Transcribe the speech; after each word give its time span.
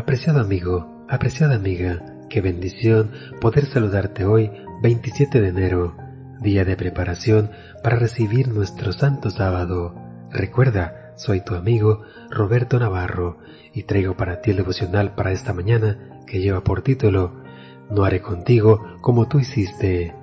Apreciado 0.00 0.40
amigo, 0.40 1.04
apreciada 1.10 1.56
amiga, 1.56 2.02
qué 2.30 2.40
bendición 2.40 3.10
poder 3.38 3.66
saludarte 3.66 4.24
hoy, 4.24 4.50
27 4.82 5.42
de 5.42 5.48
enero, 5.48 5.94
día 6.40 6.64
de 6.64 6.74
preparación 6.74 7.50
para 7.82 7.96
recibir 7.96 8.48
nuestro 8.48 8.94
santo 8.94 9.28
sábado. 9.28 9.94
Recuerda, 10.30 11.12
soy 11.16 11.42
tu 11.42 11.54
amigo 11.54 12.00
Roberto 12.30 12.78
Navarro 12.78 13.40
y 13.74 13.82
traigo 13.82 14.16
para 14.16 14.40
ti 14.40 14.52
el 14.52 14.56
devocional 14.56 15.14
para 15.14 15.32
esta 15.32 15.52
mañana 15.52 16.22
que 16.26 16.40
lleva 16.40 16.64
por 16.64 16.80
título 16.80 17.42
No 17.90 18.04
haré 18.04 18.22
contigo 18.22 18.82
como 19.02 19.28
tú 19.28 19.38
hiciste. 19.38 20.14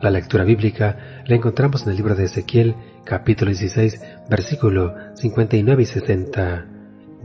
La 0.00 0.08
lectura 0.08 0.44
bíblica 0.44 1.22
la 1.26 1.36
encontramos 1.36 1.82
en 1.82 1.90
el 1.90 1.96
libro 1.98 2.14
de 2.14 2.24
Ezequiel, 2.24 2.74
capítulo 3.04 3.50
16, 3.50 4.00
versículo 4.30 4.94
59 5.14 5.82
y 5.82 5.86
60. 5.86 6.68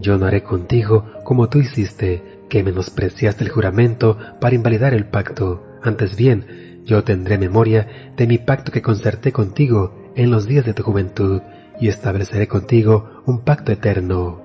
Yo 0.02 0.18
no 0.18 0.28
haré 0.28 0.44
contigo 0.44 1.06
como 1.30 1.48
tú 1.48 1.60
hiciste, 1.60 2.24
que 2.50 2.64
menospreciaste 2.64 3.44
el 3.44 3.52
juramento 3.52 4.18
para 4.42 4.56
invalidar 4.56 4.96
el 4.96 5.06
pacto. 5.06 5.64
Antes 5.84 6.16
bien, 6.16 6.82
yo 6.86 7.04
tendré 7.04 7.38
memoria 7.38 7.88
de 8.18 8.26
mi 8.26 8.40
pacto 8.40 8.72
que 8.72 8.82
concerté 8.82 9.32
contigo 9.32 10.12
en 10.16 10.32
los 10.32 10.48
días 10.48 10.66
de 10.66 10.74
tu 10.74 10.82
juventud, 10.82 11.44
y 11.80 11.88
estableceré 11.88 12.48
contigo 12.48 13.22
un 13.28 13.42
pacto 13.42 13.72
eterno. 13.72 14.42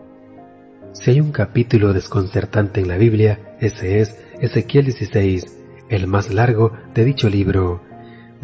Si 0.93 1.13
hay 1.13 1.23
un 1.23 1.33
capítulo 1.33 1.95
desconcertante 1.95 2.81
en 2.83 2.89
la 2.89 2.99
Biblia, 2.99 3.57
ese 3.61 4.01
es 4.01 4.19
Ezequiel 4.39 4.85
16, 4.85 5.57
el 5.89 6.07
más 6.07 6.35
largo 6.35 6.73
de 6.95 7.07
dicho 7.07 7.31
libro 7.31 7.81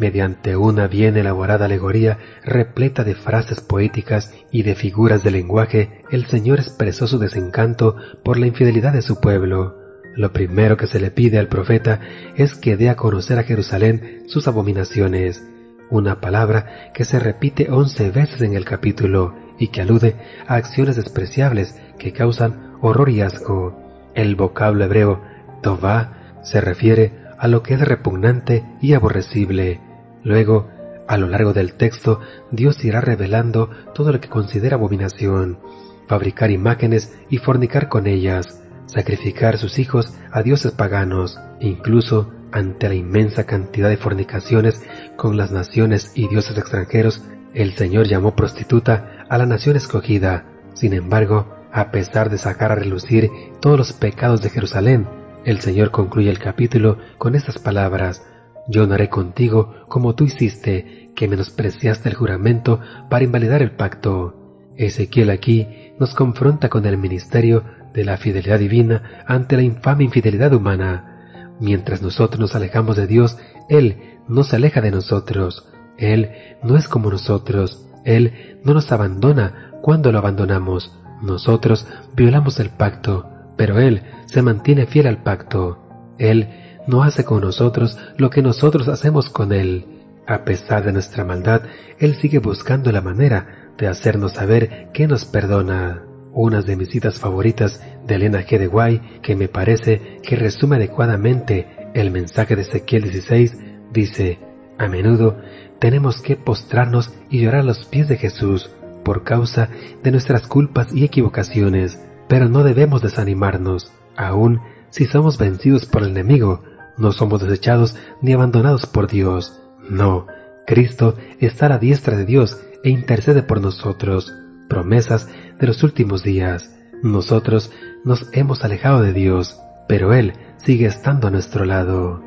mediante 0.01 0.57
una 0.57 0.87
bien 0.87 1.15
elaborada 1.15 1.65
alegoría 1.65 2.17
repleta 2.43 3.03
de 3.03 3.13
frases 3.13 3.61
poéticas 3.61 4.33
y 4.51 4.63
de 4.63 4.73
figuras 4.73 5.23
de 5.23 5.29
lenguaje, 5.29 6.01
el 6.09 6.25
Señor 6.25 6.57
expresó 6.57 7.07
su 7.07 7.19
desencanto 7.19 7.95
por 8.23 8.39
la 8.39 8.47
infidelidad 8.47 8.93
de 8.93 9.03
su 9.03 9.21
pueblo. 9.21 9.77
Lo 10.15 10.33
primero 10.33 10.75
que 10.75 10.87
se 10.87 10.99
le 10.99 11.11
pide 11.11 11.37
al 11.37 11.49
profeta 11.49 11.99
es 12.35 12.55
que 12.55 12.77
dé 12.77 12.89
a 12.89 12.95
conocer 12.95 13.37
a 13.37 13.43
Jerusalén 13.43 14.23
sus 14.25 14.47
abominaciones, 14.47 15.43
una 15.91 16.19
palabra 16.19 16.89
que 16.95 17.05
se 17.05 17.19
repite 17.19 17.69
once 17.69 18.09
veces 18.09 18.41
en 18.41 18.55
el 18.55 18.65
capítulo 18.65 19.35
y 19.59 19.67
que 19.67 19.81
alude 19.81 20.15
a 20.47 20.55
acciones 20.55 20.95
despreciables 20.95 21.75
que 21.99 22.11
causan 22.11 22.75
horror 22.81 23.09
y 23.11 23.21
asco. 23.21 23.77
El 24.15 24.35
vocablo 24.35 24.83
hebreo 24.83 25.21
tová 25.61 26.39
se 26.41 26.59
refiere 26.59 27.21
a 27.37 27.47
lo 27.47 27.61
que 27.61 27.75
es 27.75 27.81
repugnante 27.81 28.65
y 28.81 28.93
aborrecible, 28.93 29.79
Luego, 30.23 30.69
a 31.07 31.17
lo 31.17 31.27
largo 31.27 31.53
del 31.53 31.73
texto, 31.73 32.19
Dios 32.51 32.83
irá 32.85 33.01
revelando 33.01 33.69
todo 33.93 34.11
lo 34.11 34.21
que 34.21 34.29
considera 34.29 34.75
abominación, 34.75 35.59
fabricar 36.07 36.51
imágenes 36.51 37.13
y 37.29 37.37
fornicar 37.37 37.89
con 37.89 38.07
ellas, 38.07 38.61
sacrificar 38.85 39.57
sus 39.57 39.79
hijos 39.79 40.13
a 40.31 40.43
dioses 40.43 40.71
paganos, 40.71 41.39
incluso 41.59 42.31
ante 42.51 42.89
la 42.89 42.95
inmensa 42.95 43.45
cantidad 43.45 43.89
de 43.89 43.97
fornicaciones 43.97 44.83
con 45.15 45.37
las 45.37 45.51
naciones 45.51 46.11
y 46.15 46.27
dioses 46.27 46.57
extranjeros, 46.57 47.23
el 47.53 47.73
Señor 47.73 48.07
llamó 48.07 48.35
prostituta 48.35 49.25
a 49.29 49.37
la 49.37 49.45
nación 49.45 49.75
escogida. 49.75 50.45
Sin 50.73 50.93
embargo, 50.93 51.47
a 51.71 51.91
pesar 51.91 52.29
de 52.29 52.37
sacar 52.37 52.71
a 52.71 52.75
relucir 52.75 53.29
todos 53.59 53.77
los 53.77 53.93
pecados 53.93 54.41
de 54.41 54.49
Jerusalén, 54.49 55.07
el 55.45 55.61
Señor 55.61 55.91
concluye 55.91 56.29
el 56.29 56.39
capítulo 56.39 56.97
con 57.17 57.35
estas 57.35 57.57
palabras, 57.57 58.23
yo 58.67 58.87
no 58.87 58.93
haré 58.93 59.09
contigo 59.09 59.75
como 59.87 60.15
tú 60.15 60.25
hiciste, 60.25 61.11
que 61.15 61.27
menospreciaste 61.27 62.09
el 62.09 62.15
juramento 62.15 62.79
para 63.09 63.23
invalidar 63.23 63.61
el 63.61 63.71
pacto. 63.71 64.35
Ezequiel 64.77 65.29
aquí 65.29 65.67
nos 65.99 66.15
confronta 66.15 66.69
con 66.69 66.85
el 66.85 66.97
ministerio 66.97 67.63
de 67.93 68.05
la 68.05 68.17
fidelidad 68.17 68.59
divina 68.59 69.23
ante 69.27 69.55
la 69.55 69.63
infame 69.63 70.05
infidelidad 70.05 70.53
humana. 70.53 71.55
Mientras 71.59 72.01
nosotros 72.01 72.39
nos 72.39 72.55
alejamos 72.55 72.95
de 72.95 73.07
Dios, 73.07 73.37
Él 73.69 74.19
no 74.27 74.43
se 74.43 74.55
aleja 74.55 74.81
de 74.81 74.91
nosotros. 74.91 75.67
Él 75.97 76.31
no 76.63 76.77
es 76.77 76.87
como 76.87 77.11
nosotros. 77.11 77.87
Él 78.05 78.59
no 78.63 78.73
nos 78.73 78.91
abandona 78.91 79.71
cuando 79.81 80.11
lo 80.11 80.17
abandonamos. 80.17 80.97
Nosotros 81.21 81.85
violamos 82.15 82.59
el 82.59 82.69
pacto, 82.69 83.29
pero 83.57 83.79
Él 83.79 84.01
se 84.25 84.41
mantiene 84.41 84.87
fiel 84.87 85.07
al 85.07 85.21
pacto. 85.21 85.80
Él 86.21 86.49
no 86.85 87.03
hace 87.03 87.25
con 87.25 87.41
nosotros 87.41 87.97
lo 88.17 88.29
que 88.29 88.41
nosotros 88.41 88.87
hacemos 88.87 89.29
con 89.29 89.51
Él. 89.51 89.85
A 90.27 90.45
pesar 90.45 90.83
de 90.85 90.93
nuestra 90.93 91.25
maldad, 91.25 91.63
Él 91.97 92.15
sigue 92.15 92.37
buscando 92.37 92.91
la 92.91 93.01
manera 93.01 93.71
de 93.77 93.87
hacernos 93.87 94.33
saber 94.33 94.89
que 94.93 95.07
nos 95.07 95.25
perdona. 95.25 96.03
Una 96.33 96.61
de 96.61 96.77
mis 96.77 96.89
citas 96.89 97.19
favoritas 97.19 97.81
de 98.07 98.15
Elena 98.15 98.41
G. 98.41 98.57
de 98.57 98.67
Guay, 98.67 99.19
que 99.21 99.35
me 99.35 99.49
parece 99.49 100.19
que 100.23 100.37
resume 100.37 100.77
adecuadamente 100.77 101.89
el 101.93 102.09
mensaje 102.11 102.55
de 102.55 102.61
Ezequiel 102.61 103.03
16, 103.03 103.57
dice, 103.91 104.39
a 104.77 104.87
menudo 104.87 105.41
tenemos 105.79 106.21
que 106.21 106.37
postrarnos 106.37 107.11
y 107.29 107.41
llorar 107.41 107.61
a 107.61 107.63
los 107.65 107.85
pies 107.85 108.07
de 108.07 108.15
Jesús 108.17 108.69
por 109.03 109.23
causa 109.23 109.69
de 110.03 110.11
nuestras 110.11 110.47
culpas 110.47 110.93
y 110.93 111.03
equivocaciones, 111.03 111.99
pero 112.29 112.47
no 112.47 112.63
debemos 112.63 113.01
desanimarnos, 113.01 113.91
aun 114.15 114.61
si 114.91 115.05
somos 115.05 115.37
vencidos 115.37 115.85
por 115.85 116.03
el 116.03 116.09
enemigo, 116.09 116.63
no 116.97 117.11
somos 117.13 117.41
desechados 117.41 117.95
ni 118.21 118.33
abandonados 118.33 118.85
por 118.85 119.07
Dios. 119.07 119.59
No, 119.89 120.27
Cristo 120.67 121.15
está 121.39 121.65
a 121.65 121.69
la 121.69 121.79
diestra 121.79 122.15
de 122.15 122.25
Dios 122.25 122.61
e 122.83 122.89
intercede 122.89 123.41
por 123.41 123.61
nosotros. 123.61 124.33
Promesas 124.69 125.27
de 125.59 125.67
los 125.67 125.83
últimos 125.83 126.23
días. 126.23 126.75
Nosotros 127.01 127.71
nos 128.03 128.27
hemos 128.33 128.63
alejado 128.63 129.01
de 129.01 129.13
Dios, 129.13 129.59
pero 129.87 130.13
Él 130.13 130.33
sigue 130.57 130.85
estando 130.85 131.27
a 131.27 131.31
nuestro 131.31 131.65
lado. 131.65 132.21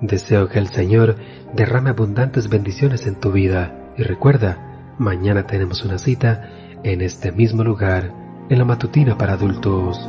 Deseo 0.00 0.48
que 0.48 0.58
el 0.58 0.68
Señor 0.68 1.16
derrame 1.54 1.90
abundantes 1.90 2.48
bendiciones 2.48 3.06
en 3.06 3.16
tu 3.16 3.32
vida 3.32 3.92
y 3.96 4.02
recuerda, 4.02 4.94
mañana 4.98 5.46
tenemos 5.46 5.84
una 5.84 5.98
cita 5.98 6.50
en 6.82 7.00
este 7.00 7.32
mismo 7.32 7.64
lugar, 7.64 8.12
en 8.50 8.58
la 8.58 8.64
matutina 8.64 9.16
para 9.16 9.32
adultos. 9.32 10.08